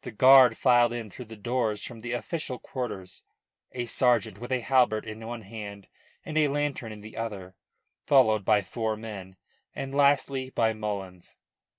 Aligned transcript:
The 0.00 0.12
guard 0.12 0.56
filed 0.56 0.94
in 0.94 1.10
through 1.10 1.26
the 1.26 1.36
doors 1.36 1.84
from 1.84 2.00
the 2.00 2.12
official 2.12 2.58
quarters, 2.58 3.22
a 3.72 3.84
sergeant 3.84 4.38
with 4.38 4.50
a 4.50 4.60
halbert 4.60 5.04
in 5.04 5.20
one 5.26 5.42
hand 5.42 5.88
and 6.24 6.38
a 6.38 6.48
lantern 6.48 6.90
in 6.90 7.02
the 7.02 7.18
other, 7.18 7.54
followed 8.06 8.46
by 8.46 8.62
four 8.62 8.96
men, 8.96 9.36
and 9.74 9.94
lastly 9.94 10.48
by 10.48 10.72
Mullins. 10.72 11.36